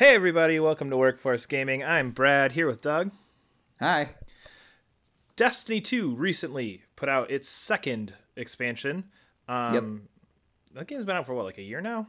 Hey, 0.00 0.14
everybody, 0.14 0.58
welcome 0.58 0.88
to 0.88 0.96
Workforce 0.96 1.44
Gaming. 1.44 1.84
I'm 1.84 2.12
Brad 2.12 2.52
here 2.52 2.66
with 2.66 2.80
Doug. 2.80 3.10
Hi. 3.80 4.14
Destiny 5.36 5.82
2 5.82 6.14
recently 6.14 6.84
put 6.96 7.10
out 7.10 7.30
its 7.30 7.50
second 7.50 8.14
expansion. 8.34 9.10
Um, 9.46 9.74
Yep. 9.74 9.84
That 10.72 10.86
game's 10.86 11.04
been 11.04 11.16
out 11.16 11.26
for 11.26 11.34
what, 11.34 11.44
like 11.44 11.58
a 11.58 11.62
year 11.62 11.82
now? 11.82 12.06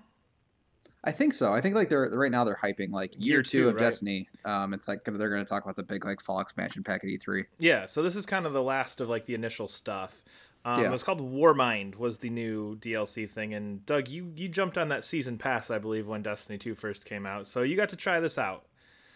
I 1.04 1.12
think 1.12 1.34
so. 1.34 1.52
I 1.52 1.60
think 1.60 1.76
like 1.76 1.90
they're 1.90 2.10
right 2.14 2.32
now 2.32 2.46
they're 2.46 2.62
hyping 2.64 2.92
like 2.92 3.12
year, 3.16 3.34
Year 3.34 3.44
two, 3.44 3.64
two, 3.64 3.68
of 3.68 3.76
right? 3.76 3.82
Destiny. 3.82 4.30
Um, 4.46 4.74
it's 4.74 4.88
like 4.88 5.04
they're 5.04 5.30
going 5.30 5.44
to 5.44 5.50
talk 5.50 5.62
about 5.62 5.76
the 5.76 5.84
big 5.84 6.06
like 6.06 6.22
fall 6.22 6.40
expansion 6.40 6.86
pack 6.86 7.04
at 7.04 7.10
E 7.10 7.18
E3. 7.18 7.44
Yeah, 7.60 7.88
so 7.88 8.02
this 8.02 8.16
is 8.16 8.26
kind 8.26 8.46
of 8.46 8.54
the 8.54 8.64
last 8.64 9.02
of 9.02 9.10
like 9.10 9.26
the 9.26 9.34
initial 9.34 9.68
stuff. 9.68 10.24
Um, 10.64 10.82
Yeah. 10.82 10.90
It 10.90 10.92
was 10.92 11.04
called 11.04 11.22
Warmind 11.22 11.96
was 11.96 12.20
the 12.20 12.30
new 12.30 12.76
DLC 12.78 13.30
thing, 13.30 13.54
and 13.54 13.86
Doug, 13.86 14.08
you 14.08 14.32
you 14.36 14.48
jumped 14.48 14.78
on 14.78 14.90
that 14.90 15.04
season 15.04 15.38
pass, 15.38 15.72
I 15.72 15.80
believe, 15.80 16.08
when 16.08 16.22
Destiny 16.22 16.58
2 16.58 16.76
first 16.76 17.06
came 17.06 17.26
out, 17.26 17.48
so 17.48 17.62
you 17.62 17.76
got 17.76 17.90
to 17.90 17.96
try 17.96 18.20
this 18.20 18.38
out. 18.38 18.66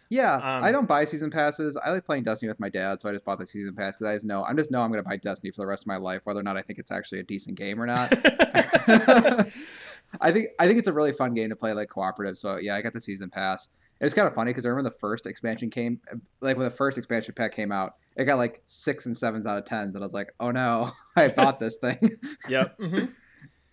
Yeah, 0.08 0.36
Um, 0.36 0.63
I 0.63 0.71
don't 0.71 0.88
buy 0.88 1.04
season 1.05 1.31
passes. 1.31 1.76
I 1.84 1.90
like 1.90 2.05
playing 2.05 2.23
Destiny 2.23 2.48
with 2.48 2.59
my 2.59 2.70
dad, 2.70 3.02
so 3.02 3.09
I 3.09 3.12
just 3.13 3.26
bought 3.26 3.40
the 3.40 3.45
season 3.45 3.73
pass 3.76 3.95
because 3.95 4.08
I 4.08 4.13
just 4.16 4.26
know 4.26 4.44
I'm 4.44 4.55
just 4.55 4.70
know 4.70 4.81
I'm 4.81 4.91
going 4.91 5.04
to 5.04 5.09
buy 5.09 5.18
Destiny 5.18 5.49
for 5.52 5.62
the 5.62 5.68
rest 5.68 5.84
of 5.84 5.88
my 5.88 5.98
life, 5.98 6.21
whether 6.26 6.40
or 6.40 6.44
not 6.44 6.58
I 6.58 6.62
think 6.62 6.77
it's 6.77 6.91
actually 6.91 7.20
a 7.20 7.23
decent 7.23 7.57
game 7.57 7.82
or 7.82 7.88
not. 7.88 8.12
I 10.21 10.32
think 10.32 10.49
I 10.59 10.68
think 10.68 10.80
it's 10.80 10.88
a 10.88 10.93
really 10.93 11.12
fun 11.12 11.34
game 11.34 11.49
to 11.49 11.55
play 11.55 11.73
like 11.73 11.90
cooperative. 11.90 12.38
So 12.38 12.57
yeah, 12.57 12.76
I 12.76 12.82
got 12.82 12.93
the 12.93 13.02
season 13.02 13.30
pass. 13.30 13.70
It's 14.02 14.13
kind 14.13 14.27
of 14.27 14.34
funny 14.34 14.49
because 14.49 14.66
I 14.66 14.70
remember 14.70 14.90
the 14.90 14.98
first 14.98 15.26
expansion 15.26 15.70
came, 15.70 16.02
like 16.41 16.58
when 16.58 16.66
the 16.66 16.72
first 16.72 16.98
expansion 16.98 17.34
pack 17.35 17.54
came 17.54 17.72
out, 17.72 17.95
it 18.18 18.26
got 18.26 18.38
like 18.38 18.62
six 18.63 19.05
and 19.05 19.16
sevens 19.16 19.45
out 19.45 19.58
of 19.58 19.66
tens, 19.66 19.95
and 19.95 20.04
I 20.04 20.05
was 20.05 20.13
like, 20.13 20.34
oh 20.40 20.52
no, 20.52 20.91
I 21.16 21.30
bought 21.30 21.59
this 21.59 21.77
thing. 21.77 22.18
yep. 22.49 22.76
hmm 22.77 23.05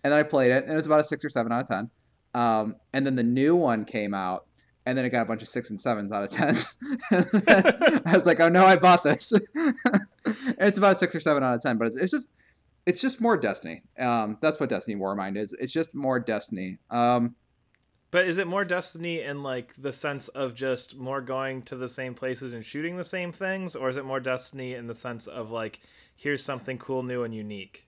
and 0.03 0.11
then 0.11 0.19
I 0.19 0.23
played 0.23 0.51
it, 0.51 0.63
and 0.63 0.73
it 0.73 0.75
was 0.75 0.85
about 0.85 0.99
a 0.99 1.03
six 1.03 1.23
or 1.23 1.29
seven 1.29 1.51
out 1.51 1.61
of 1.61 1.67
ten. 1.67 1.89
Um, 2.33 2.75
and 2.91 3.05
then 3.05 3.15
the 3.15 3.23
new 3.23 3.55
one 3.55 3.85
came 3.85 4.13
out, 4.13 4.45
and 4.85 4.97
then 4.97 5.05
it 5.05 5.09
got 5.09 5.21
a 5.21 5.25
bunch 5.25 5.41
of 5.41 5.47
six 5.47 5.69
and 5.69 5.79
sevens 5.79 6.11
out 6.11 6.23
of 6.23 6.31
tens. 6.31 6.75
I 7.11 8.11
was 8.13 8.25
like, 8.25 8.39
oh 8.39 8.49
no, 8.49 8.65
I 8.65 8.75
bought 8.75 9.03
this. 9.03 9.31
it's 10.25 10.77
about 10.77 10.93
a 10.93 10.95
six 10.95 11.15
or 11.15 11.19
seven 11.19 11.41
out 11.43 11.53
of 11.55 11.61
ten, 11.61 11.77
but 11.77 11.87
it's, 11.87 11.95
it's 11.95 12.11
just 12.11 12.29
it's 12.85 12.99
just 12.99 13.21
more 13.21 13.37
Destiny. 13.37 13.83
Um, 13.97 14.37
that's 14.41 14.59
what 14.59 14.69
Destiny 14.69 14.97
Warmind 14.99 15.37
is. 15.37 15.53
It's 15.53 15.71
just 15.71 15.95
more 15.95 16.19
Destiny. 16.19 16.79
Um, 16.91 17.35
But 18.13 18.27
is 18.27 18.37
it 18.37 18.45
more 18.45 18.63
Destiny 18.63 19.21
in 19.21 19.41
like 19.41 19.73
the 19.75 19.91
sense 19.91 20.27
of 20.27 20.53
just 20.53 20.95
more 20.95 21.19
going 21.19 21.63
to 21.63 21.75
the 21.75 21.89
same 21.89 22.13
places 22.13 22.53
and 22.53 22.63
shooting 22.63 22.95
the 22.95 23.03
same 23.03 23.31
things, 23.31 23.75
or 23.75 23.89
is 23.89 23.97
it 23.97 24.05
more 24.05 24.19
Destiny 24.19 24.75
in 24.75 24.85
the 24.85 24.93
sense 24.93 25.25
of 25.25 25.49
like 25.49 25.79
here's 26.15 26.43
something 26.43 26.77
cool, 26.77 27.01
new, 27.01 27.23
and 27.23 27.33
unique? 27.33 27.87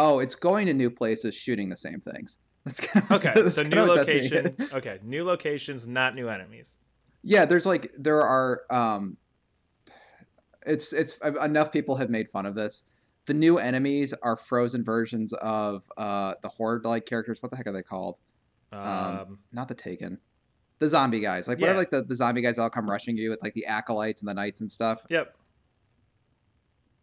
oh, 0.00 0.18
it's 0.18 0.34
going 0.34 0.66
to 0.66 0.74
new 0.74 0.90
places, 0.90 1.32
shooting 1.32 1.68
the 1.68 1.76
same 1.76 2.00
things. 2.00 2.40
That's 2.64 2.80
kind 2.80 3.06
of 3.08 3.12
Okay, 3.12 3.32
that's 3.34 3.54
so 3.54 3.62
new 3.62 3.82
of 3.82 3.88
what 3.88 4.06
Destiny 4.06 4.22
location. 4.22 4.56
Okay, 4.72 4.98
new 5.04 5.24
locations, 5.24 5.86
not 5.86 6.16
new 6.16 6.28
enemies. 6.28 6.76
Yeah, 7.22 7.44
there's 7.44 7.66
like 7.66 7.92
there 7.96 8.20
are 8.20 8.62
um 8.68 9.16
it's 10.66 10.92
it's 10.92 11.18
enough 11.40 11.70
people 11.70 11.96
have 11.96 12.10
made 12.10 12.28
fun 12.28 12.46
of 12.46 12.56
this. 12.56 12.84
The 13.26 13.34
new 13.34 13.58
enemies 13.58 14.12
are 14.22 14.36
frozen 14.36 14.82
versions 14.82 15.32
of 15.34 15.84
uh 15.96 16.34
the 16.42 16.48
horde 16.48 16.84
like 16.84 17.06
characters. 17.06 17.40
What 17.42 17.50
the 17.50 17.56
heck 17.56 17.68
are 17.68 17.72
they 17.72 17.82
called? 17.82 18.16
Um, 18.72 18.80
Um, 18.80 19.38
Not 19.52 19.68
the 19.68 19.74
Taken. 19.74 20.18
The 20.78 20.88
zombie 20.88 21.20
guys. 21.20 21.46
Like 21.46 21.58
whatever 21.58 21.76
Yeah. 21.76 21.80
like 21.80 21.90
the, 21.90 22.02
the 22.02 22.16
zombie 22.16 22.40
guys 22.42 22.58
all 22.58 22.70
come 22.70 22.88
rushing 22.90 23.16
you 23.16 23.30
with 23.30 23.42
like 23.42 23.54
the 23.54 23.66
acolytes 23.66 24.20
and 24.22 24.28
the 24.28 24.34
knights 24.34 24.60
and 24.60 24.70
stuff. 24.70 25.00
yep. 25.08 25.36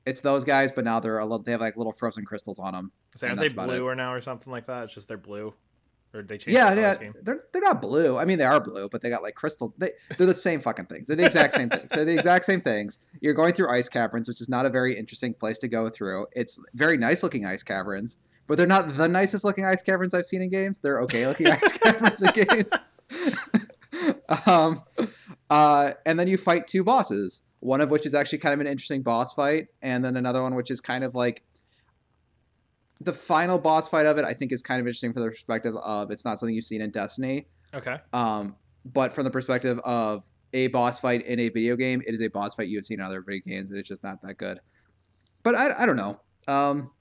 It's 0.06 0.22
those 0.22 0.44
guys, 0.44 0.72
but 0.72 0.86
now 0.86 1.00
they're 1.00 1.20
a 1.20 1.24
little 1.24 1.40
they 1.44 1.52
have 1.52 1.62
like 1.62 1.78
little 1.78 1.92
frozen 1.92 2.26
crystals 2.26 2.58
on 2.58 2.74
them. 2.74 2.92
So 3.16 3.28
aren't 3.28 3.40
they 3.40 3.50
blue 3.50 3.86
or 3.86 3.96
now 3.96 4.14
or 4.14 4.22
something 4.22 4.52
like 4.52 4.66
that? 4.68 4.86
It's 4.86 4.94
just 4.96 5.08
they're 5.08 5.18
blue, 5.18 5.54
or 6.14 6.24
they 6.24 6.38
changed 6.38 6.56
Yeah, 6.58 6.74
the 6.74 6.82
yeah. 6.82 6.94
scheme? 6.96 7.14
They're 7.22 7.44
they're 7.52 7.62
not 7.62 7.82
blue. 7.82 8.18
I 8.18 8.26
mean, 8.26 8.38
they 8.40 8.46
are 8.46 8.60
blue, 8.60 8.90
but 8.90 9.02
they 9.02 9.10
got 9.10 9.22
like 9.22 9.36
crystals. 9.36 9.72
They 9.78 9.92
they're 10.18 10.26
the 10.26 10.34
same 10.34 10.62
fucking 10.62 10.86
things. 10.86 11.08
They're 11.08 11.16
the 11.18 11.26
exact 11.26 11.54
same 11.54 11.70
things. 11.70 11.90
They're 11.92 12.06
the 12.06 12.14
exact 12.14 12.46
same 12.46 12.62
things. 12.62 13.00
You're 13.22 13.34
going 13.36 13.54
through 13.54 13.70
ice 13.70 13.88
caverns, 13.90 14.28
which 14.28 14.42
is 14.42 14.50
not 14.50 14.66
a 14.66 14.70
very 14.70 14.98
interesting 14.98 15.34
place 15.34 15.60
to 15.60 15.68
go 15.68 15.90
through. 15.90 16.26
It's 16.32 16.60
very 16.74 16.98
nice 16.98 17.22
looking 17.22 17.46
ice 17.46 17.62
caverns, 17.62 18.18
but 18.50 18.58
they're 18.58 18.68
not 18.68 18.98
the 18.98 19.08
nicest 19.08 19.44
looking 19.46 19.64
ice 19.64 19.84
caverns 19.84 20.14
I've 20.14 20.26
seen 20.26 20.42
in 20.42 20.50
games. 20.50 20.82
They're 20.82 21.00
okay 21.04 21.26
looking 21.28 21.48
ice 21.48 21.72
caverns 21.78 22.22
in 22.22 22.32
games. 22.34 22.72
um, 24.46 24.84
uh, 25.52 25.92
and 26.06 26.20
then 26.20 26.28
you 26.28 26.36
fight 26.38 26.68
two 26.68 26.84
bosses. 26.84 27.44
One 27.60 27.80
of 27.80 27.92
which 27.92 28.06
is 28.06 28.14
actually 28.16 28.40
kind 28.40 28.54
of 28.54 28.60
an 28.60 28.68
interesting 28.68 29.04
boss 29.04 29.34
fight, 29.34 29.68
and 29.82 30.04
then 30.04 30.18
another 30.18 30.42
one 30.42 30.56
which 30.56 30.72
is 30.72 30.82
kind 30.82 31.04
of 31.04 31.14
like 31.14 31.44
the 33.00 33.14
final 33.14 33.60
boss 33.60 33.88
fight 33.88 34.06
of 34.08 34.18
it. 34.18 34.26
I 34.26 34.34
think 34.34 34.52
is 34.52 34.62
kind 34.64 34.80
of 34.82 34.88
interesting 34.88 35.14
from 35.14 35.24
the 35.24 35.30
perspective 35.30 35.76
of 35.76 36.10
it's 36.10 36.26
not 36.26 36.40
something 36.40 36.56
you've 36.56 36.66
seen 36.66 36.82
in 36.82 36.90
Destiny, 36.90 37.48
Okay. 37.74 37.98
um, 38.14 38.56
but 38.84 39.14
from 39.14 39.26
the 39.26 39.30
perspective 39.32 39.78
of 39.84 40.24
a 40.54 40.68
boss 40.70 41.00
fight 41.00 41.24
in 41.28 41.40
a 41.40 41.50
video 41.50 41.76
game, 41.76 42.02
it 42.08 42.14
is 42.16 42.22
a 42.22 42.30
boss 42.30 42.56
fight 42.56 42.68
you 42.68 42.78
have 42.78 42.86
seen 42.86 43.00
in 43.00 43.06
other 43.06 43.22
video 43.22 43.44
games, 43.46 43.70
and 43.70 43.80
it's 43.80 43.90
just 43.90 44.04
not 44.04 44.22
that 44.24 44.38
good. 44.38 44.60
But 45.44 45.54
I, 45.54 45.84
I 45.84 45.86
don't 45.86 45.98
know. 45.98 46.20
Um, 46.48 46.92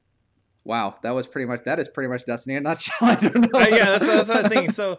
wow, 0.69 0.97
that 1.03 1.12
was 1.12 1.27
pretty 1.27 1.47
much 1.47 1.65
that 1.65 1.81
is 1.81 1.89
pretty 1.89 2.09
much 2.09 2.25
Destiny 2.27 2.55
in 2.55 2.65
a 2.65 2.69
nutshell. 2.69 2.95
I 3.01 3.15
don't 3.17 3.53
know. 3.53 3.59
Uh, 3.59 3.67
yeah, 3.71 3.99
that's, 3.99 4.06
that's 4.06 4.29
what 4.29 4.37
I 4.37 4.41
was 4.43 4.49
thinking. 4.49 4.71
So, 4.71 4.99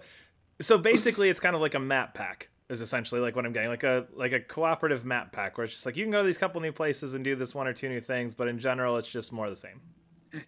so 0.59 0.77
basically, 0.77 1.29
it's 1.29 1.39
kind 1.39 1.55
of 1.55 1.61
like 1.61 1.75
a 1.75 1.79
map 1.79 2.13
pack. 2.15 2.49
Is 2.69 2.81
essentially 2.81 3.19
like 3.21 3.35
what 3.35 3.45
I'm 3.45 3.53
getting, 3.53 3.69
like 3.69 3.83
a 3.83 4.05
like 4.13 4.31
a 4.31 4.39
cooperative 4.39 5.05
map 5.05 5.31
pack, 5.31 5.57
where 5.57 5.65
it's 5.65 5.73
just 5.73 5.85
like 5.85 5.95
you 5.95 6.03
can 6.03 6.11
go 6.11 6.21
to 6.21 6.25
these 6.25 6.37
couple 6.37 6.59
new 6.59 6.71
places 6.71 7.13
and 7.13 7.23
do 7.23 7.35
this 7.35 7.55
one 7.55 7.67
or 7.67 7.73
two 7.73 7.87
new 7.87 8.01
things, 8.01 8.35
but 8.35 8.47
in 8.47 8.59
general, 8.59 8.97
it's 8.97 9.09
just 9.09 9.31
more 9.31 9.49
the 9.49 9.55
same. 9.55 9.81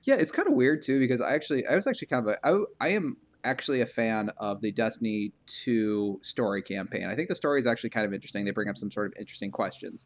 Yeah, 0.04 0.16
it's 0.16 0.32
kind 0.32 0.48
of 0.48 0.54
weird 0.54 0.82
too 0.82 1.00
because 1.00 1.22
I 1.22 1.34
actually 1.34 1.66
I 1.66 1.76
was 1.76 1.88
actually 1.88 2.08
kind 2.08 2.28
of 2.28 2.34
a 2.34 2.48
I, 2.48 2.86
I 2.86 2.90
am 2.90 3.18
actually 3.44 3.82
a 3.82 3.88
fan 3.88 4.30
of 4.38 4.62
the 4.62 4.72
Destiny 4.72 5.32
2 5.48 6.20
story 6.22 6.62
campaign. 6.62 7.08
I 7.10 7.16
think 7.16 7.30
the 7.30 7.36
story 7.36 7.60
is 7.60 7.66
actually 7.66 7.90
kind 7.90 8.06
of 8.06 8.14
interesting. 8.14 8.46
They 8.46 8.52
bring 8.52 8.70
up 8.70 8.78
some 8.78 8.92
sort 8.92 9.08
of 9.08 9.14
interesting 9.20 9.50
questions. 9.50 10.06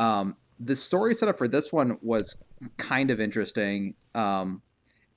Um, 0.00 0.36
the 0.58 0.76
story 0.76 1.14
setup 1.14 1.38
for 1.38 1.48
this 1.48 1.72
one 1.72 1.98
was 2.02 2.36
kind 2.76 3.10
of 3.10 3.20
interesting 3.20 3.94
um, 4.14 4.62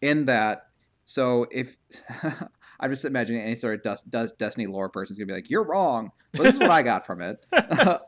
in 0.01 0.25
that. 0.25 0.68
So 1.03 1.47
if 1.51 1.75
I'm 2.79 2.90
just 2.90 3.06
imagining 3.06 3.41
any 3.41 3.56
sort 3.56 3.75
of 3.75 3.81
does, 3.84 4.03
does 4.03 4.31
Destiny 4.34 4.68
lore 4.68 4.90
person 4.90 5.13
is 5.13 5.18
gonna 5.18 5.28
be 5.28 5.34
like, 5.34 5.50
"You're 5.50 5.66
wrong," 5.66 6.12
but 6.34 6.44
this 6.44 6.56
is 6.56 6.59
what 6.59 6.72
I 6.72 6.81
got 6.81 7.06
from 7.06 7.22
it. 7.22 7.45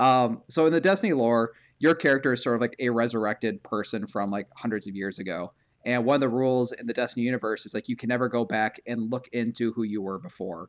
um, 0.00 0.42
so 0.48 0.66
in 0.66 0.72
the 0.72 0.80
Destiny 0.80 1.12
lore, 1.12 1.52
your 1.78 1.94
character 1.94 2.32
is 2.32 2.42
sort 2.42 2.56
of 2.56 2.60
like 2.60 2.76
a 2.78 2.90
resurrected 2.90 3.62
person 3.62 4.06
from 4.06 4.30
like 4.30 4.46
hundreds 4.56 4.86
of 4.86 4.94
years 4.94 5.18
ago. 5.18 5.52
And 5.84 6.04
one 6.04 6.16
of 6.16 6.20
the 6.20 6.28
rules 6.28 6.72
in 6.72 6.86
the 6.86 6.92
Destiny 6.92 7.24
universe 7.24 7.64
is 7.64 7.72
like 7.72 7.88
you 7.88 7.96
can 7.96 8.08
never 8.08 8.28
go 8.28 8.44
back 8.44 8.80
and 8.86 9.10
look 9.10 9.28
into 9.32 9.72
who 9.72 9.82
you 9.82 10.02
were 10.02 10.18
before. 10.18 10.68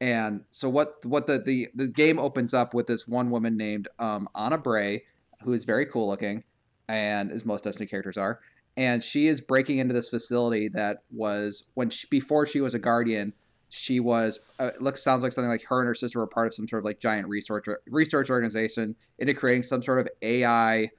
And 0.00 0.42
so 0.50 0.68
what 0.68 1.04
what 1.04 1.26
the 1.26 1.38
the, 1.38 1.68
the 1.74 1.88
game 1.88 2.18
opens 2.18 2.54
up 2.54 2.72
with 2.72 2.86
this 2.86 3.06
one 3.06 3.30
woman 3.30 3.56
named 3.56 3.88
um, 3.98 4.28
Ana 4.34 4.58
Bray, 4.58 5.04
who 5.42 5.52
is 5.52 5.64
very 5.64 5.86
cool 5.86 6.08
looking, 6.08 6.44
and 6.88 7.30
as 7.30 7.44
most 7.44 7.64
Destiny 7.64 7.86
characters 7.86 8.16
are. 8.16 8.40
And 8.76 9.04
she 9.04 9.26
is 9.26 9.40
breaking 9.40 9.78
into 9.78 9.92
this 9.92 10.08
facility 10.08 10.68
that 10.68 11.02
was 11.10 11.64
when 11.74 11.90
she, 11.90 12.06
before 12.10 12.46
she 12.46 12.60
was 12.60 12.72
a 12.72 12.78
guardian, 12.78 13.34
she 13.68 14.00
was 14.00 14.40
uh, 14.58 14.70
it 14.74 14.80
looks 14.80 15.02
sounds 15.02 15.22
like 15.22 15.32
something 15.32 15.50
like 15.50 15.64
her 15.64 15.80
and 15.80 15.88
her 15.88 15.94
sister 15.94 16.18
were 16.18 16.26
part 16.26 16.46
of 16.46 16.54
some 16.54 16.66
sort 16.66 16.80
of 16.80 16.84
like 16.84 16.98
giant 16.98 17.28
research 17.28 17.66
research 17.86 18.30
organization 18.30 18.96
into 19.18 19.34
creating 19.34 19.64
some 19.64 19.82
sort 19.82 19.98
of 19.98 20.08
AI 20.22 20.90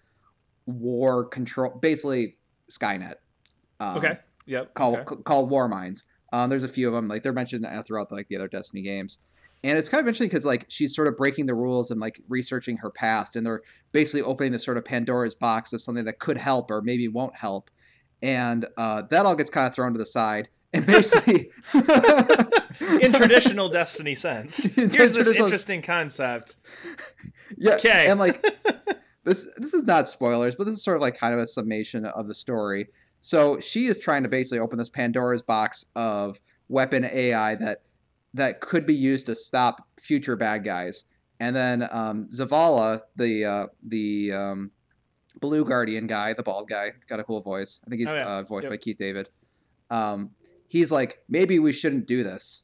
war 0.66 1.26
control, 1.26 1.72
basically 1.82 2.38
Skynet. 2.70 3.16
Um, 3.80 3.98
Okay. 3.98 4.18
Yep. 4.46 4.74
Called 4.74 4.98
okay. 5.00 5.16
c- 5.16 5.22
called 5.24 5.50
War 5.50 5.68
Minds. 5.68 6.04
Um, 6.32 6.50
there's 6.50 6.64
a 6.64 6.68
few 6.70 6.88
of 6.88 6.94
them 6.94 7.08
like 7.08 7.24
they're 7.24 7.34
mentioned 7.34 7.66
uh, 7.66 7.84
throughout 7.84 8.12
like 8.12 8.28
the 8.30 8.38
other 8.38 8.48
Destiny 8.48 8.82
games. 8.82 9.18
And 9.64 9.78
it's 9.78 9.90
kind 9.90 10.00
of 10.02 10.08
interesting 10.08 10.28
because 10.30 10.44
like 10.46 10.66
she's 10.70 10.96
sort 10.96 11.08
of 11.08 11.16
breaking 11.16 11.46
the 11.46 11.54
rules 11.54 11.92
and 11.92 12.00
like 12.02 12.20
researching 12.28 12.78
her 12.78 12.90
past, 12.90 13.36
and 13.36 13.46
they're 13.46 13.62
basically 13.92 14.24
opening 14.24 14.52
this 14.54 14.64
sort 14.66 14.78
of 14.78 14.86
Pandora's 14.86 15.36
box 15.36 15.72
of 15.72 15.82
something 15.84 16.06
that 16.06 16.18
could 16.18 16.38
help 16.38 16.72
or 16.72 16.82
maybe 16.82 17.08
won't 17.08 17.36
help, 17.36 17.70
and 18.24 18.66
uh, 18.78 19.04
that 19.12 19.26
all 19.28 19.36
gets 19.36 19.52
kind 19.52 19.68
of 19.68 19.74
thrown 19.76 19.92
to 19.94 20.00
the 20.00 20.06
side. 20.06 20.50
And 20.74 20.86
basically, 20.86 21.50
in 23.02 23.12
traditional 23.12 23.68
Destiny 23.74 24.16
sense, 24.16 24.64
here's 24.64 25.12
this 25.12 25.28
interesting 25.28 25.82
concept. 25.82 26.56
yeah, 27.58 27.74
Okay. 27.74 28.08
and 28.10 28.18
like 28.20 28.42
this 29.26 29.48
this 29.58 29.74
is 29.74 29.84
not 29.84 30.08
spoilers, 30.08 30.56
but 30.56 30.64
this 30.66 30.76
is 30.76 30.82
sort 30.84 30.96
of 30.96 31.02
like 31.02 31.18
kind 31.18 31.34
of 31.34 31.42
a 31.42 31.46
summation 31.48 32.06
of 32.06 32.28
the 32.30 32.34
story. 32.34 32.88
So 33.22 33.60
she 33.60 33.86
is 33.88 33.98
trying 34.00 34.24
to 34.24 34.30
basically 34.30 34.60
open 34.60 34.78
this 34.80 34.90
Pandora's 34.90 35.42
box 35.44 35.86
of 35.96 36.40
weapon 36.68 37.06
AI 37.06 37.56
that 37.56 37.84
that 38.34 38.62
could 38.62 38.86
be 38.86 38.96
used 38.96 39.26
to 39.28 39.36
stop 39.36 39.88
future 40.00 40.36
bad 40.36 40.64
guys. 40.64 41.04
And 41.40 41.56
then 41.56 41.88
um, 41.92 42.28
Zavala, 42.34 43.02
the 43.16 43.46
uh, 43.46 43.66
the 43.84 44.32
um, 44.32 44.72
blue 45.40 45.66
guardian 45.66 46.08
guy, 46.08 46.34
the 46.34 46.44
bald 46.44 46.68
guy, 46.70 46.92
got 47.08 47.20
a 47.20 47.24
cool 47.24 47.42
voice. 47.42 47.80
I 47.86 47.90
think 47.90 48.00
he's 48.00 48.10
Oh, 48.12 48.16
yeah. 48.16 48.26
uh, 48.28 48.44
voiced 48.44 48.64
Yep. 48.64 48.72
by 48.72 48.78
Keith 48.78 48.98
David. 48.98 49.30
Um, 49.90 50.32
he's 50.68 50.92
like, 50.92 51.24
maybe 51.28 51.60
we 51.60 51.74
shouldn't 51.74 52.08
do 52.08 52.24
this. 52.24 52.64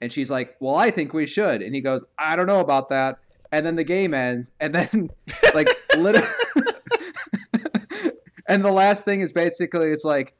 And 0.00 0.12
she's 0.12 0.30
like, 0.30 0.56
well, 0.60 0.76
I 0.76 0.90
think 0.90 1.12
we 1.12 1.26
should. 1.26 1.60
And 1.62 1.74
he 1.74 1.80
goes, 1.80 2.04
I 2.18 2.36
don't 2.36 2.46
know 2.46 2.60
about 2.60 2.88
that. 2.90 3.18
And 3.50 3.66
then 3.66 3.76
the 3.76 3.82
game 3.84 4.14
ends. 4.14 4.52
And 4.60 4.74
then, 4.74 5.10
like, 5.54 5.68
literally. 5.96 6.28
And 8.48 8.64
the 8.64 8.72
last 8.72 9.04
thing 9.04 9.20
is 9.20 9.30
basically, 9.32 9.88
it's 9.88 10.04
like, 10.04 10.34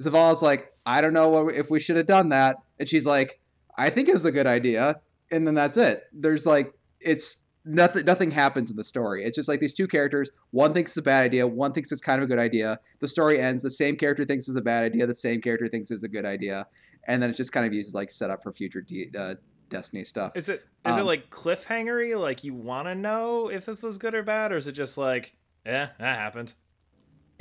Zavala's 0.00 0.42
like, 0.42 0.72
I 0.84 1.00
don't 1.00 1.12
know 1.14 1.48
if 1.48 1.70
we 1.70 1.78
should 1.80 1.96
have 1.96 2.06
done 2.06 2.28
that. 2.30 2.56
And 2.78 2.88
she's 2.88 3.06
like, 3.06 3.40
I 3.78 3.88
think 3.90 4.08
it 4.08 4.14
was 4.14 4.24
a 4.24 4.32
good 4.32 4.46
idea. 4.46 5.00
and 5.30 5.46
then 5.46 5.54
that's 5.54 5.76
it. 5.78 6.02
There's 6.12 6.44
like 6.44 6.74
it's 7.00 7.38
nothing 7.64 8.04
nothing 8.04 8.30
happens 8.32 8.70
in 8.70 8.76
the 8.76 8.84
story. 8.84 9.24
It's 9.24 9.36
just 9.36 9.48
like 9.48 9.60
these 9.60 9.72
two 9.72 9.86
characters. 9.88 10.30
One 10.50 10.74
thinks 10.74 10.90
it's 10.92 10.98
a 10.98 11.02
bad 11.02 11.24
idea. 11.24 11.46
One 11.46 11.72
thinks 11.72 11.90
it's 11.92 12.02
kind 12.02 12.18
of 12.20 12.24
a 12.24 12.26
good 12.28 12.38
idea. 12.38 12.78
The 13.00 13.08
story 13.08 13.40
ends. 13.40 13.62
The 13.62 13.70
same 13.70 13.96
character 13.96 14.24
thinks 14.24 14.46
it's 14.48 14.58
a 14.58 14.62
bad 14.62 14.84
idea. 14.84 15.06
The 15.06 15.14
same 15.14 15.40
character 15.40 15.66
thinks 15.68 15.90
it's 15.90 16.02
a 16.02 16.08
good 16.08 16.24
idea, 16.26 16.66
and 17.06 17.22
then 17.22 17.30
it's 17.30 17.36
just 17.38 17.52
kind 17.52 17.64
of 17.66 17.72
used 17.72 17.88
as 17.88 17.94
like 17.94 18.10
set 18.10 18.30
up 18.30 18.42
for 18.42 18.52
future 18.52 18.80
D, 18.82 19.08
uh, 19.18 19.34
Destiny 19.70 20.04
stuff. 20.04 20.32
Is 20.34 20.48
it 20.50 20.64
is 20.86 20.92
Um, 20.94 21.00
it 21.00 21.04
like 21.04 21.30
cliffhangery? 21.30 22.18
Like 22.20 22.44
you 22.44 22.52
want 22.54 22.88
to 22.88 22.94
know 22.94 23.48
if 23.48 23.64
this 23.64 23.82
was 23.82 23.96
good 23.96 24.14
or 24.14 24.22
bad, 24.22 24.52
or 24.52 24.56
is 24.58 24.66
it 24.66 24.72
just 24.72 24.98
like, 24.98 25.34
yeah, 25.64 25.90
that 25.98 26.18
happened? 26.18 26.52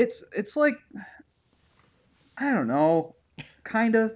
It's 0.02 0.24
it's 0.36 0.56
like 0.58 0.76
I 2.38 2.52
don't 2.52 2.68
know, 2.68 3.16
kind 3.64 3.96
of. 3.96 4.14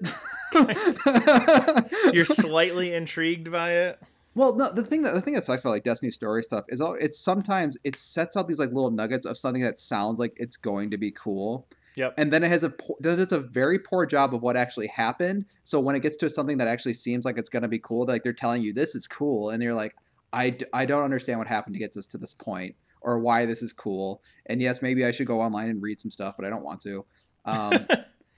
You're 2.14 2.26
slightly 2.26 2.94
intrigued 3.00 3.52
by 3.52 3.72
it. 3.72 4.00
Well, 4.34 4.56
no, 4.56 4.72
the 4.72 4.84
thing 4.84 5.04
that 5.04 5.14
the 5.14 5.22
thing 5.22 5.34
that 5.36 5.46
sucks 5.46 5.62
about 5.62 5.72
like 5.72 5.84
Destiny 5.84 6.12
story 6.12 6.44
stuff 6.44 6.66
is 6.70 6.82
all 6.82 6.96
it's 7.00 7.18
sometimes 7.20 7.78
it 7.84 7.98
sets 7.98 8.36
out 8.36 8.48
these 8.48 8.60
like 8.60 8.70
little 8.70 8.92
nuggets 8.92 9.26
of 9.26 9.38
something 9.38 9.62
that 9.62 9.80
sounds 9.80 10.20
like 10.20 10.34
it's 10.38 10.58
going 10.58 10.92
to 10.92 10.98
be 10.98 11.12
cool, 11.12 11.68
Yep. 11.96 12.16
and 12.18 12.34
then 12.34 12.44
it 12.44 12.50
has 12.50 12.64
a 12.64 12.74
then 13.00 13.20
it's 13.20 13.32
a 13.32 13.40
very 13.40 13.80
poor 13.80 14.06
job 14.06 14.34
of 14.34 14.42
what 14.42 14.58
actually 14.58 14.88
happened. 14.88 15.46
So 15.64 15.80
when 15.80 15.96
it 15.96 16.02
gets 16.02 16.18
to 16.18 16.30
something 16.30 16.58
that 16.58 16.68
actually 16.68 16.94
seems 16.96 17.24
like 17.26 17.38
it's 17.38 17.50
going 17.50 17.64
to 17.64 17.70
be 17.70 17.80
cool, 17.80 18.06
like 18.08 18.24
they're 18.24 18.34
telling 18.34 18.62
you 18.62 18.74
this 18.74 18.96
is 18.96 19.08
cool, 19.08 19.52
and 19.52 19.64
you're 19.64 19.74
like, 19.74 19.96
I, 20.34 20.50
d- 20.50 20.66
I 20.74 20.86
don't 20.86 21.04
understand 21.04 21.40
what 21.40 21.48
happened 21.48 21.76
to 21.76 21.80
get 21.80 21.96
us 21.96 22.06
to 22.08 22.18
this 22.18 22.34
point 22.34 22.76
or 23.06 23.20
why 23.20 23.46
this 23.46 23.62
is 23.62 23.72
cool. 23.72 24.22
And 24.48 24.62
yes, 24.62 24.82
maybe 24.82 25.06
I 25.06 25.12
should 25.12 25.28
go 25.28 25.40
online 25.40 25.70
and 25.70 25.82
read 25.82 26.00
some 26.00 26.12
stuff, 26.12 26.36
but 26.38 26.46
I 26.46 26.50
don't 26.50 26.64
want 26.66 26.82
to. 26.82 27.06
Um, 27.46 27.88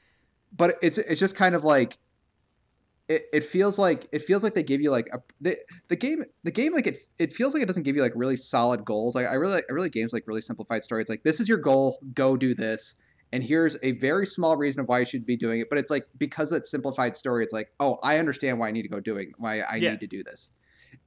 but 0.56 0.78
it's 0.82 0.98
it's 1.00 1.20
just 1.20 1.36
kind 1.36 1.56
of 1.56 1.64
like 1.64 1.98
it, 3.10 3.26
it 3.32 3.44
feels 3.44 3.80
like 3.80 4.08
it 4.12 4.22
feels 4.22 4.44
like 4.44 4.54
they 4.54 4.64
give 4.64 4.82
you 4.82 4.92
like 4.92 5.08
a 5.14 5.20
the, 5.40 5.58
the 5.88 5.96
game 5.96 6.24
the 6.44 6.52
game 6.52 6.74
like 6.74 6.88
it 6.88 6.98
it 7.18 7.34
feels 7.34 7.54
like 7.54 7.64
it 7.64 7.66
doesn't 7.66 7.84
give 7.84 7.96
you 7.96 8.02
like 8.02 8.12
really 8.16 8.36
solid 8.36 8.84
goals 8.84 9.16
like 9.16 9.26
i 9.28 9.34
really 9.34 9.62
i 9.70 9.74
really 9.74 9.90
games 9.90 10.12
like 10.12 10.24
really 10.28 10.42
simplified 10.42 10.84
stories 10.84 11.08
like 11.08 11.24
this 11.24 11.40
is 11.40 11.48
your 11.48 11.58
goal 11.58 12.00
go 12.14 12.36
do 12.36 12.54
this 12.54 12.96
and 13.32 13.44
here's 13.44 13.78
a 13.82 13.94
very 13.94 14.26
small 14.26 14.58
reason 14.58 14.82
of 14.82 14.88
why 14.90 15.00
you 15.00 15.06
should 15.06 15.26
be 15.26 15.38
doing 15.38 15.62
it 15.62 15.70
but 15.70 15.80
it's 15.80 15.90
like 15.90 16.04
because 16.18 16.52
it's 16.52 16.70
simplified 16.70 17.16
story 17.16 17.44
it's 17.46 17.54
like 17.54 17.70
oh 17.80 17.98
i 18.04 18.18
understand 18.20 18.60
why 18.60 18.68
i 18.68 18.72
need 18.72 18.84
to 18.84 18.90
go 18.90 19.00
doing 19.00 19.32
why 19.38 19.60
i 19.62 19.76
Yeah. 19.76 19.92
need 19.92 20.02
to 20.02 20.08
do 20.08 20.22
this 20.24 20.50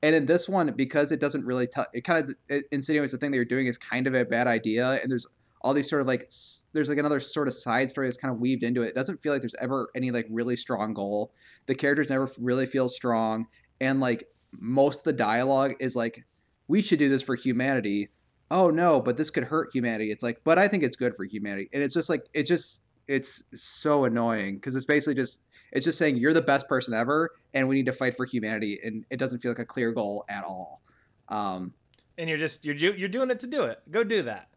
and 0.03 0.15
in 0.15 0.27
this 0.27 0.49
one 0.49 0.73
because 0.77 1.13
it 1.13 1.21
doesn't 1.21 1.45
really 1.45 1.67
tell 1.67 1.87
it 1.93 2.05
kind 2.05 2.25
of 2.49 2.63
insinuates 2.71 3.13
the 3.13 3.19
thing 3.19 3.31
that 3.31 3.37
you're 3.37 3.45
doing 3.45 3.67
is 3.67 3.77
kind 3.77 4.07
of 4.07 4.15
a 4.15 4.25
bad 4.25 4.47
idea 4.47 4.99
and 5.03 5.11
there's 5.11 5.27
all 5.63 5.75
these 5.75 5.89
sort 5.89 6.01
of 6.01 6.09
like 6.09 6.31
there's 6.73 6.89
like 6.89 6.99
another 6.99 7.21
sort 7.21 7.49
of 7.49 7.55
side 7.55 7.91
story 7.91 8.07
that's 8.07 8.17
kind 8.17 8.33
of 8.33 8.41
weaved 8.41 8.63
into 8.63 8.83
it. 8.83 8.89
It 8.89 8.95
doesn't 8.95 9.21
feel 9.23 9.33
like 9.33 9.43
there's 9.43 9.55
ever 9.61 9.91
any 9.95 10.11
like 10.11 10.27
really 10.31 10.57
strong 10.57 10.95
goal. 10.95 11.33
The 11.67 11.75
characters 11.75 12.09
never 12.09 12.31
really 12.39 12.67
feel 12.67 12.89
strong, 12.89 13.47
and 13.81 14.01
like 14.01 14.29
most 14.53 15.01
of 15.01 15.05
the 15.05 15.13
dialogue 15.13 15.75
is 15.79 15.95
like, 15.95 16.25
"We 16.67 16.81
should 16.81 16.99
do 16.99 17.09
this 17.09 17.23
for 17.23 17.35
humanity." 17.35 18.09
Oh 18.51 18.71
no, 18.71 19.01
but 19.01 19.17
this 19.17 19.31
could 19.31 19.45
hurt 19.45 19.71
humanity. 19.73 20.11
It's 20.11 20.23
like, 20.23 20.41
but 20.45 20.59
I 20.59 20.67
think 20.67 20.83
it's 20.83 20.97
good 20.97 21.15
for 21.15 21.25
humanity, 21.25 21.69
and 21.73 21.83
it's 21.83 21.95
just 21.95 22.09
like 22.09 22.23
it's 22.33 22.49
just 22.49 22.81
it's 23.07 23.43
so 23.55 24.05
annoying 24.05 24.55
because 24.55 24.75
it's 24.75 24.85
basically 24.85 25.15
just 25.15 25.43
it's 25.73 25.85
just 25.85 25.99
saying 25.99 26.17
you're 26.17 26.33
the 26.35 26.43
best 26.43 26.69
person 26.69 26.95
ever, 26.95 27.31
and 27.55 27.69
we 27.69 27.75
need 27.77 27.87
to 27.87 27.93
fight 27.93 28.17
for 28.17 28.25
humanity, 28.27 28.79
and 28.83 29.05
it 29.11 29.17
doesn't 29.19 29.39
feel 29.41 29.51
like 29.51 29.59
a 29.59 29.65
clear 29.65 29.93
goal 29.93 30.25
at 30.29 30.45
all. 30.45 30.83
Um, 31.29 31.75
And 32.19 32.29
you're 32.29 32.39
just 32.39 32.65
you're 32.65 32.75
you're 32.75 33.09
doing 33.09 33.31
it 33.31 33.41
to 33.41 33.47
do 33.47 33.65
it. 33.65 33.79
Go 33.91 34.03
do 34.05 34.23
that. 34.25 34.49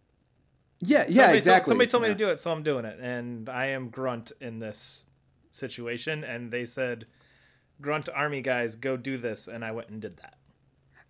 yeah, 0.80 1.06
yeah, 1.07 1.21
Somebody 1.24 1.38
exactly. 1.38 1.60
Told, 1.69 1.71
somebody 1.71 1.89
told 1.89 2.04
me 2.04 2.07
Yeah. 2.10 2.13
to 2.15 2.18
do 2.18 2.30
it, 2.30 2.39
so 2.39 2.51
I'm 2.51 2.63
doing 2.63 2.86
it. 2.86 3.00
And 3.00 3.48
I 3.50 3.68
am 3.68 3.89
Grunt 3.89 4.31
in 4.42 4.60
this 4.60 5.06
situation. 5.51 6.24
And 6.24 6.51
they 6.51 6.65
said, 6.65 7.06
Grunt 7.81 8.10
Army 8.13 8.42
guys, 8.42 8.75
go 8.75 8.98
do 8.98 9.18
this. 9.18 9.48
And 9.48 9.63
I 9.63 9.71
went 9.71 9.89
and 9.89 10.01
did 10.01 10.18
that. 10.18 10.36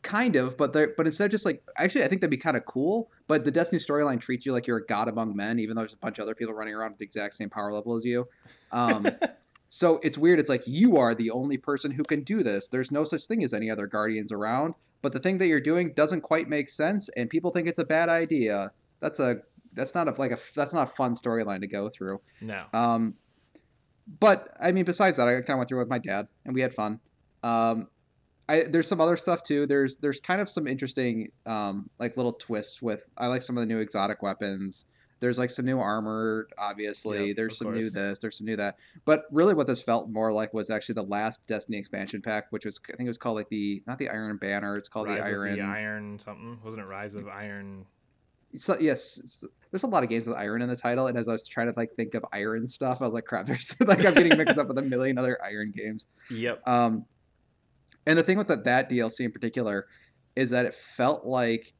kind 0.03 0.35
of 0.35 0.57
but 0.57 0.73
they're 0.73 0.93
but 0.97 1.05
instead 1.05 1.23
of 1.25 1.31
just 1.31 1.45
like 1.45 1.63
actually 1.77 2.03
i 2.03 2.07
think 2.09 2.19
that'd 2.19 2.29
be 2.29 2.35
kind 2.35 2.57
of 2.57 2.65
cool 2.65 3.09
but 3.25 3.45
the 3.45 3.51
destiny 3.51 3.79
storyline 3.79 4.19
treats 4.19 4.45
you 4.45 4.51
like 4.51 4.67
you're 4.67 4.79
a 4.79 4.85
god 4.85 5.07
among 5.07 5.33
men 5.33 5.59
even 5.59 5.75
though 5.77 5.81
there's 5.81 5.93
a 5.93 5.97
bunch 6.05 6.19
of 6.19 6.23
other 6.23 6.35
people 6.35 6.53
running 6.53 6.73
around 6.75 6.89
with 6.91 6.99
the 6.99 7.05
exact 7.05 7.33
same 7.33 7.49
power 7.49 7.71
level 7.71 7.95
as 7.95 8.03
you 8.03 8.27
um 8.73 9.07
so 9.75 9.99
it's 10.03 10.17
weird 10.17 10.39
it's 10.39 10.49
like 10.49 10.63
you 10.67 10.97
are 10.97 11.15
the 11.15 11.31
only 11.31 11.57
person 11.57 11.89
who 11.91 12.03
can 12.03 12.21
do 12.23 12.43
this 12.43 12.67
there's 12.69 12.91
no 12.91 13.03
such 13.03 13.25
thing 13.25 13.43
as 13.43 13.53
any 13.53 13.69
other 13.71 13.87
guardians 13.87 14.31
around 14.31 14.75
but 15.01 15.11
the 15.13 15.19
thing 15.19 15.39
that 15.39 15.47
you're 15.47 15.59
doing 15.71 15.91
doesn't 15.93 16.21
quite 16.21 16.47
make 16.47 16.69
sense 16.69 17.09
and 17.17 17.29
people 17.29 17.49
think 17.51 17.67
it's 17.67 17.79
a 17.79 17.85
bad 17.85 18.07
idea 18.07 18.71
that's 18.99 19.19
a 19.19 19.37
that's 19.73 19.95
not 19.95 20.07
a 20.07 20.11
like 20.11 20.31
a 20.31 20.39
that's 20.55 20.73
not 20.73 20.87
a 20.89 20.91
fun 20.91 21.13
storyline 21.15 21.61
to 21.61 21.67
go 21.67 21.89
through 21.89 22.21
No. 22.39 22.65
um, 22.73 23.15
but 24.19 24.49
I 24.61 24.71
mean, 24.73 24.85
besides 24.85 25.15
that, 25.17 25.27
I 25.27 25.33
kind 25.35 25.51
of 25.51 25.57
went 25.59 25.69
through 25.69 25.79
with 25.79 25.87
my 25.87 25.97
dad, 25.97 26.27
and 26.45 26.53
we 26.53 26.61
had 26.61 26.73
fun. 26.73 26.99
Um, 27.41 27.87
I, 28.49 28.63
there's 28.69 28.87
some 28.87 28.99
other 28.99 29.15
stuff 29.15 29.43
too. 29.43 29.65
There's 29.65 29.95
there's 29.97 30.19
kind 30.19 30.41
of 30.41 30.49
some 30.49 30.67
interesting 30.67 31.31
um, 31.45 31.89
like 31.99 32.17
little 32.17 32.33
twists 32.33 32.81
with. 32.81 33.05
I 33.17 33.27
like 33.27 33.41
some 33.43 33.57
of 33.57 33.61
the 33.61 33.65
new 33.73 33.79
exotic 33.79 34.21
weapons. 34.21 34.85
There's 35.23 35.39
like 35.39 35.51
some 35.51 35.65
new 35.65 35.79
armor, 35.79 36.49
obviously. 36.57 37.31
There's 37.31 37.57
some 37.57 37.71
new 37.71 37.89
this. 37.89 38.19
There's 38.19 38.37
some 38.37 38.45
new 38.45 38.57
that. 38.57 38.75
But 39.05 39.23
really, 39.31 39.53
what 39.53 39.67
this 39.67 39.81
felt 39.81 40.09
more 40.09 40.33
like 40.33 40.53
was 40.53 40.69
actually 40.69 40.95
the 40.95 41.03
last 41.03 41.39
Destiny 41.47 41.77
expansion 41.77 42.21
pack, 42.21 42.47
which 42.49 42.65
was 42.65 42.77
I 42.89 42.97
think 42.97 43.07
it 43.07 43.09
was 43.09 43.17
called 43.17 43.37
like 43.37 43.47
the 43.47 43.81
not 43.87 43.99
the 43.99 44.09
Iron 44.09 44.35
Banner. 44.35 44.75
It's 44.75 44.89
called 44.89 45.07
Rise 45.07 45.23
the 45.23 45.29
Iron. 45.29 45.55
the 45.55 45.61
Iron 45.63 46.19
something. 46.19 46.59
Wasn't 46.61 46.83
it 46.83 46.87
Rise 46.87 47.15
of 47.15 47.29
Iron? 47.29 47.85
So, 48.57 48.75
yes, 48.81 49.45
there's 49.71 49.83
a 49.83 49.87
lot 49.87 50.03
of 50.03 50.09
games 50.09 50.27
with 50.27 50.35
iron 50.35 50.61
in 50.61 50.67
the 50.67 50.75
title, 50.75 51.07
and 51.07 51.17
as 51.17 51.29
I 51.29 51.31
was 51.31 51.47
trying 51.47 51.71
to 51.71 51.73
like 51.77 51.95
think 51.95 52.15
of 52.15 52.25
iron 52.33 52.67
stuff, 52.67 53.01
I 53.01 53.05
was 53.05 53.13
like, 53.13 53.23
crap, 53.23 53.45
there's 53.47 53.79
like 53.79 54.05
I'm 54.05 54.13
getting 54.13 54.37
mixed 54.37 54.57
up 54.57 54.67
with 54.67 54.77
a 54.77 54.81
million 54.81 55.17
other 55.17 55.39
iron 55.41 55.71
games. 55.73 56.05
Yep. 56.31 56.67
Um, 56.67 57.05
and 58.05 58.19
the 58.19 58.23
thing 58.23 58.37
with 58.37 58.49
that, 58.49 58.65
that 58.65 58.89
DLC 58.89 59.21
in 59.21 59.31
particular 59.31 59.87
is 60.35 60.49
that 60.49 60.65
it 60.65 60.73
felt 60.73 61.25
like 61.25 61.73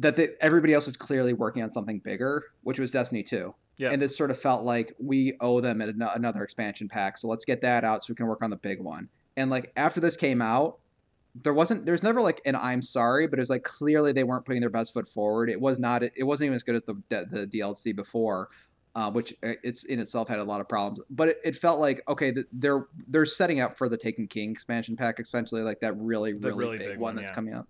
that 0.00 0.16
the, 0.16 0.34
everybody 0.42 0.74
else 0.74 0.86
was 0.86 0.96
clearly 0.96 1.32
working 1.32 1.62
on 1.62 1.70
something 1.70 1.98
bigger, 1.98 2.44
which 2.62 2.78
was 2.78 2.90
Destiny 2.90 3.22
2. 3.22 3.54
Yeah. 3.76 3.90
And 3.90 4.02
this 4.02 4.16
sort 4.16 4.30
of 4.30 4.38
felt 4.38 4.62
like 4.62 4.94
we 4.98 5.36
owe 5.40 5.60
them 5.60 5.80
an, 5.80 6.02
another 6.14 6.42
expansion 6.42 6.88
pack, 6.88 7.16
so 7.16 7.28
let's 7.28 7.44
get 7.44 7.62
that 7.62 7.84
out 7.84 8.04
so 8.04 8.12
we 8.12 8.14
can 8.16 8.26
work 8.26 8.42
on 8.42 8.50
the 8.50 8.56
big 8.56 8.80
one. 8.80 9.08
And 9.36 9.50
like 9.50 9.72
after 9.76 10.00
this 10.00 10.16
came 10.16 10.42
out, 10.42 10.78
there 11.34 11.54
wasn't 11.54 11.86
there's 11.86 12.02
never 12.02 12.20
like 12.20 12.42
an 12.44 12.56
I'm 12.56 12.82
sorry, 12.82 13.26
but 13.26 13.38
it 13.38 13.40
was 13.40 13.50
like 13.50 13.62
clearly 13.62 14.12
they 14.12 14.24
weren't 14.24 14.44
putting 14.44 14.60
their 14.60 14.70
best 14.70 14.92
foot 14.92 15.08
forward. 15.08 15.48
It 15.48 15.60
was 15.60 15.78
not 15.78 16.02
it 16.02 16.24
wasn't 16.24 16.46
even 16.46 16.56
as 16.56 16.62
good 16.62 16.74
as 16.74 16.84
the 16.84 17.00
the 17.08 17.46
DLC 17.46 17.94
before 17.94 18.48
uh, 18.94 19.10
which 19.10 19.32
uh, 19.42 19.52
it's 19.62 19.84
in 19.84 20.00
itself 20.00 20.28
had 20.28 20.38
a 20.38 20.44
lot 20.44 20.60
of 20.60 20.68
problems. 20.68 21.00
But 21.10 21.30
it, 21.30 21.40
it 21.44 21.54
felt 21.56 21.80
like 21.80 22.02
okay, 22.08 22.34
they're 22.52 22.86
they're 23.08 23.26
setting 23.26 23.60
up 23.60 23.78
for 23.78 23.88
the 23.88 23.96
Taken 23.96 24.26
King 24.26 24.50
expansion 24.50 24.96
pack, 24.96 25.18
especially 25.18 25.62
like 25.62 25.80
that 25.80 25.96
really 25.96 26.34
really, 26.34 26.56
really 26.56 26.78
big, 26.78 26.88
big 26.88 26.98
one 26.98 27.14
one, 27.14 27.16
that's 27.16 27.30
yeah. 27.30 27.34
coming 27.34 27.54
up. 27.54 27.68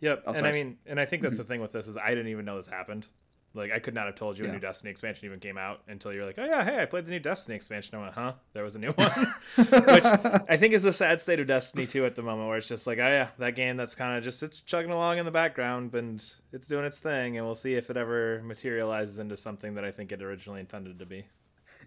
Yep. 0.00 0.24
Oh, 0.26 0.32
and 0.32 0.46
I 0.46 0.52
mean, 0.52 0.78
and 0.86 0.98
I 0.98 1.04
think 1.04 1.22
that's 1.22 1.36
the 1.36 1.42
mm-hmm. 1.42 1.52
thing 1.52 1.60
with 1.60 1.72
this 1.72 1.86
is 1.86 1.96
I 1.96 2.10
didn't 2.10 2.28
even 2.28 2.44
know 2.44 2.56
this 2.56 2.66
happened. 2.66 3.06
Like 3.52 3.72
I 3.72 3.80
could 3.80 3.94
not 3.94 4.06
have 4.06 4.14
told 4.14 4.38
you 4.38 4.44
a 4.44 4.48
new 4.48 4.60
Destiny 4.60 4.92
expansion 4.92 5.24
even 5.26 5.40
came 5.40 5.58
out 5.58 5.80
until 5.88 6.12
you're 6.12 6.24
like, 6.24 6.38
oh 6.38 6.44
yeah, 6.44 6.64
hey, 6.64 6.80
I 6.80 6.86
played 6.86 7.06
the 7.06 7.10
new 7.10 7.18
Destiny 7.18 7.56
expansion. 7.56 7.96
I 7.96 8.02
went, 8.02 8.14
huh? 8.14 8.34
There 8.52 8.62
was 8.62 8.76
a 8.76 8.78
new 8.78 8.92
one. 8.92 9.10
Which 9.56 10.04
I 10.04 10.56
think 10.56 10.72
is 10.72 10.84
the 10.84 10.92
sad 10.92 11.20
state 11.20 11.40
of 11.40 11.48
Destiny 11.48 11.86
2 11.86 12.06
at 12.06 12.14
the 12.14 12.22
moment, 12.22 12.48
where 12.48 12.58
it's 12.58 12.68
just 12.68 12.86
like, 12.86 12.98
oh 12.98 13.08
yeah, 13.08 13.28
that 13.38 13.56
game 13.56 13.76
that's 13.76 13.96
kind 13.96 14.16
of 14.16 14.22
just 14.22 14.44
it's 14.44 14.60
chugging 14.60 14.92
along 14.92 15.18
in 15.18 15.24
the 15.24 15.32
background 15.32 15.92
and 15.94 16.24
it's 16.52 16.68
doing 16.68 16.84
its 16.84 16.98
thing, 16.98 17.38
and 17.38 17.44
we'll 17.44 17.56
see 17.56 17.74
if 17.74 17.90
it 17.90 17.96
ever 17.96 18.40
materializes 18.44 19.18
into 19.18 19.36
something 19.36 19.74
that 19.74 19.84
I 19.84 19.90
think 19.90 20.12
it 20.12 20.22
originally 20.22 20.60
intended 20.60 21.00
to 21.00 21.06
be. 21.06 21.26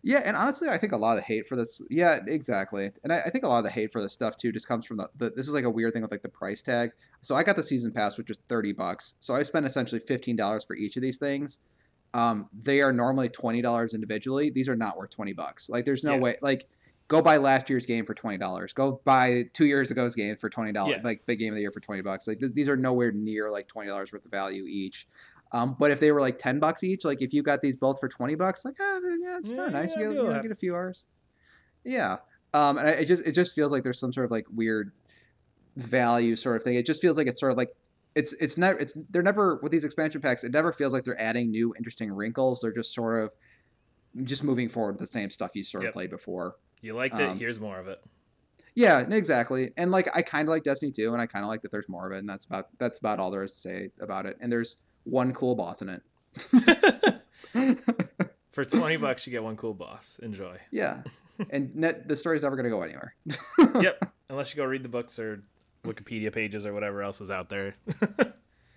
Yeah, 0.02 0.22
and 0.26 0.36
honestly, 0.36 0.68
I 0.70 0.78
think 0.78 0.92
a 0.92 0.98
lot 0.98 1.12
of 1.12 1.18
the 1.18 1.22
hate 1.24 1.48
for 1.48 1.56
this. 1.56 1.82
Yeah, 1.90 2.20
exactly. 2.28 2.90
And 3.04 3.14
I, 3.14 3.22
I 3.26 3.30
think 3.30 3.44
a 3.44 3.48
lot 3.48 3.60
of 3.60 3.64
the 3.66 3.70
hate 3.70 3.92
for 3.92 4.02
this 4.02 4.12
stuff 4.14 4.36
too 4.38 4.52
just 4.52 4.68
comes 4.68 4.86
from 4.86 4.98
the, 4.98 5.10
the. 5.18 5.30
This 5.30 5.48
is 5.48 5.54
like 5.54 5.64
a 5.66 5.70
weird 5.70 5.94
thing 5.94 6.02
with 6.02 6.12
like 6.12 6.24
the 6.24 6.30
price 6.30 6.62
tag. 6.62 6.92
So 7.22 7.36
I 7.36 7.44
got 7.44 7.56
the 7.56 7.64
season 7.64 7.92
pass, 7.92 8.18
which 8.18 8.30
is 8.30 8.40
thirty 8.48 8.74
bucks. 8.74 9.16
So 9.20 9.36
I 9.36 9.44
spent 9.44 9.66
essentially 9.66 10.00
fifteen 10.02 10.36
dollars 10.36 10.64
for 10.66 10.76
each 10.76 10.96
of 10.96 11.02
these 11.02 11.18
things. 11.18 11.60
Um, 12.14 12.50
they 12.62 12.82
are 12.82 12.92
normally 12.94 13.30
twenty 13.30 13.62
dollars 13.62 13.94
individually. 13.94 14.50
These 14.50 14.68
are 14.70 14.76
not 14.76 14.98
worth 14.98 15.12
twenty 15.12 15.34
bucks. 15.34 15.70
Like, 15.70 15.86
there's 15.86 16.04
no 16.04 16.14
Yeah. 16.16 16.20
way. 16.20 16.38
Like, 16.42 16.68
go 17.08 17.22
buy 17.22 17.38
last 17.38 17.70
year's 17.70 17.86
game 17.86 18.06
for 18.06 18.14
twenty 18.14 18.38
dollars. 18.38 18.74
Go 18.74 19.02
buy 19.06 19.46
two 19.54 19.66
years 19.66 19.92
ago's 19.92 20.16
game 20.16 20.36
for 20.36 20.50
twenty 20.50 20.72
dollars. 20.74 20.96
Yeah. 20.98 21.02
Like 21.04 21.26
big 21.26 21.40
game 21.40 21.54
of 21.54 21.56
the 21.56 21.62
year 21.62 21.72
for 21.72 21.80
twenty 21.80 22.02
bucks. 22.02 22.28
Like 22.28 22.40
th- 22.40 22.54
these 22.54 22.68
are 22.70 22.76
nowhere 22.78 23.12
near 23.12 23.50
like 23.50 23.68
twenty 23.68 23.90
dollars 23.90 24.12
worth 24.12 24.26
of 24.26 24.32
value 24.32 24.66
each. 24.68 25.08
Um, 25.53 25.75
but 25.77 25.91
if 25.91 26.00
they 26.00 26.12
were 26.12 26.19
like 26.19 26.39
ten 26.39 26.60
bucks 26.60 26.83
each, 26.83 27.05
like 27.05 27.22
if 27.22 27.31
you 27.31 27.43
got 27.43 27.62
these 27.62 27.77
both 27.77 28.00
for 28.00 28.10
twenty 28.10 28.36
bucks, 28.36 28.65
like 28.65 28.75
ah, 28.81 29.00
yeah, 29.22 29.38
it's 29.38 29.50
Yeah, 29.51 29.55
kind 29.55 29.67
of 29.67 29.74
nice. 29.74 29.93
yeah, 29.95 30.01
you, 30.03 30.13
get, 30.13 30.24
you 30.24 30.29
know, 30.29 30.41
get 30.41 30.51
a 30.51 30.55
few 30.55 30.74
hours. 30.75 31.03
Yeah. 31.83 32.17
Um, 32.55 32.77
and 32.77 32.88
I, 32.88 32.91
it 32.91 33.05
just 33.05 33.25
it 33.25 33.33
just 33.33 33.53
feels 33.53 33.72
like 33.72 33.83
there's 33.83 34.00
some 34.00 34.12
sort 34.12 34.25
of 34.25 34.31
like 34.31 34.45
weird 34.51 34.91
value 35.75 36.36
sort 36.36 36.55
of 36.57 36.63
thing. 36.63 36.75
It 36.75 36.86
just 36.86 37.01
feels 37.01 37.17
like 37.17 37.27
it's 37.27 37.39
sort 37.39 37.51
of 37.51 37.57
like 37.57 37.69
it's 38.15 38.33
it's 38.33 38.57
never 38.57 38.79
it's 38.79 38.93
they're 39.10 39.24
never 39.24 39.60
with 39.62 39.72
these 39.72 39.83
expansion 39.83 40.22
packs. 40.22 40.43
It 40.43 40.51
never 40.51 40.72
feels 40.74 40.93
like 40.93 41.03
they're 41.03 41.19
adding 41.22 41.51
new 41.51 41.74
interesting 41.77 42.12
wrinkles. 42.12 42.62
They're 42.62 42.74
just 42.74 42.93
sort 42.93 43.24
of 43.24 43.33
just 44.24 44.43
moving 44.43 44.69
forward 44.69 44.93
with 44.93 45.00
the 45.01 45.07
same 45.07 45.29
stuff 45.29 45.51
you 45.55 45.63
sort 45.63 45.86
of 45.86 45.93
played 45.93 46.10
before. 46.10 46.55
You 46.81 46.93
liked 46.93 47.17
it. 47.19 47.29
Um, 47.29 47.39
Here's 47.39 47.60
more 47.60 47.79
of 47.79 47.88
it. 47.88 48.03
Yeah, 48.75 49.00
exactly. 49.01 49.72
And 49.77 49.91
like 49.91 50.10
I 50.15 50.22
kind 50.22 50.48
of 50.48 50.51
like 50.51 50.63
Destiny 50.63 50.91
2 50.91 51.13
and 51.13 51.22
I 51.22 51.27
kind 51.27 51.43
of 51.45 51.50
like 51.50 51.62
that 51.62 51.72
there's 51.72 51.88
more 51.89 52.07
of 52.07 52.12
it 52.15 52.19
and 52.19 52.29
that's 52.29 52.45
about 52.45 52.69
that's 52.79 53.00
about 53.00 53.19
all 53.19 53.31
there 53.31 53.43
is 53.43 53.51
to 53.51 53.57
say 53.57 53.89
about 54.01 54.25
it. 54.25 54.38
And 54.41 54.51
there's 54.51 54.77
one 55.03 55.33
cool 55.33 55.55
boss 55.55 55.81
in 55.81 55.89
it. 55.89 56.01
For 58.51 58.65
20 58.65 58.98
bucks, 58.98 59.25
you 59.25 59.31
get 59.31 59.43
one 59.43 59.57
cool 59.57 59.74
boss. 59.74 60.19
Enjoy. 60.22 60.57
yeah. 60.72 61.01
And 61.50 61.75
net, 61.77 62.07
the 62.07 62.15
story's 62.15 62.41
never 62.43 62.55
going 62.55 62.65
to 62.65 62.69
go 62.69 62.81
anywhere. 62.81 63.15
Yep. 63.81 64.13
unless 64.29 64.53
you 64.53 64.57
go 64.57 64.65
read 64.65 64.83
the 64.83 64.89
books 64.89 65.17
or 65.17 65.43
Wikipedia 65.83 66.31
pages 66.31 66.65
or 66.65 66.74
whatever 66.74 67.01
else 67.01 67.19
is 67.22 67.31
out 67.31 67.50
there. 67.50 67.75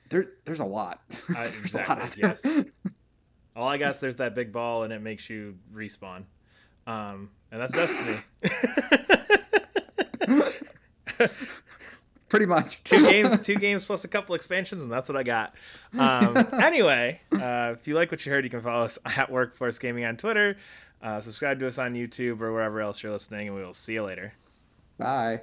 there, 0.08 0.26
there's 0.44 0.60
a 0.60 0.64
lot. 0.64 1.02
Uh, 1.36 1.48
exactly. 1.62 1.94
A 1.94 1.98
lot 1.98 2.42
there. 2.42 2.54
Yes. 2.54 2.64
All 3.54 3.68
I 3.68 3.76
got 3.78 3.96
is 3.96 4.00
there's 4.00 4.16
that 4.16 4.34
big 4.34 4.52
ball 4.52 4.84
and 4.84 4.92
it 4.92 5.00
makes 5.00 5.28
you 5.30 5.56
respawn, 5.74 6.24
um, 6.86 7.30
and 7.50 7.60
that's 7.60 7.72
Destiny. 7.72 8.18
Pretty 12.36 12.46
much. 12.46 12.80
two 12.84 13.00
games, 13.00 13.40
two 13.46 13.54
games 13.54 13.84
plus 13.84 14.04
a 14.04 14.08
couple 14.08 14.34
expansions, 14.34 14.82
and 14.82 14.92
that's 14.92 15.08
what 15.08 15.16
I 15.16 15.22
got. 15.22 15.54
Um, 15.98 16.36
anyway, 16.52 17.20
uh, 17.32 17.72
if 17.72 17.88
you 17.88 17.94
like 17.94 18.10
what 18.10 18.24
you 18.26 18.32
heard, 18.32 18.44
you 18.44 18.50
can 18.50 18.60
follow 18.60 18.84
us 18.84 18.98
at 19.04 19.30
Workforce 19.30 19.78
Gaming 19.78 20.04
on 20.04 20.16
Twitter. 20.16 20.56
Uh, 21.02 21.20
subscribe 21.20 21.58
to 21.60 21.66
us 21.66 21.78
on 21.78 21.94
YouTube 21.94 22.40
or 22.40 22.52
wherever 22.52 22.80
else 22.80 23.02
you're 23.02 23.12
listening, 23.12 23.48
and 23.48 23.56
we 23.56 23.62
will 23.62 23.74
see 23.74 23.94
you 23.94 24.02
later. 24.02 24.34
Bye. 24.98 25.40